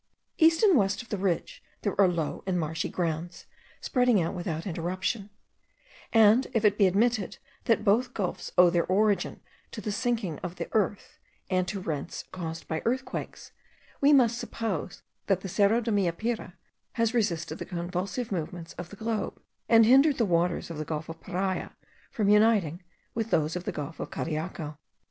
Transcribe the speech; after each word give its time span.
East 0.39 0.63
and 0.63 0.75
west 0.75 1.03
of 1.03 1.09
the 1.09 1.17
ridge 1.19 1.61
there 1.83 1.95
are 2.01 2.07
low 2.07 2.43
and 2.47 2.59
marshy 2.59 2.89
grounds, 2.89 3.45
spreading 3.81 4.19
out 4.19 4.33
without 4.33 4.65
interruption; 4.65 5.29
and 6.11 6.47
if 6.55 6.65
it 6.65 6.75
be 6.79 6.87
admitted 6.87 7.37
that 7.65 7.83
both 7.83 8.15
gulfs 8.15 8.51
owe 8.57 8.71
their 8.71 8.87
origin 8.87 9.41
to 9.69 9.79
the 9.79 9.91
sinking 9.91 10.39
of 10.39 10.55
the 10.55 10.67
earth, 10.73 11.19
and 11.51 11.67
to 11.67 11.79
rents 11.79 12.23
caused 12.31 12.67
by 12.67 12.81
earthquakes, 12.83 13.51
we 14.01 14.11
must 14.11 14.39
suppose 14.39 15.03
that 15.27 15.41
the 15.41 15.47
Cerro 15.47 15.79
de 15.81 15.91
Meapire 15.91 16.53
has 16.93 17.13
resisted 17.13 17.59
the 17.59 17.65
convulsive 17.65 18.31
movements 18.31 18.73
of 18.79 18.89
the 18.89 18.95
globe, 18.95 19.39
and 19.69 19.85
hindered 19.85 20.17
the 20.17 20.25
waters 20.25 20.71
of 20.71 20.79
the 20.79 20.83
gulf 20.85 21.09
of 21.09 21.21
Paria 21.21 21.75
from 22.09 22.27
uniting 22.27 22.81
with 23.13 23.29
those 23.29 23.55
of 23.55 23.65
the 23.65 23.71
gulf 23.71 23.99
of 23.99 24.09
Cariaco. 24.09 24.79